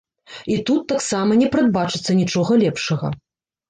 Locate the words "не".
1.43-1.51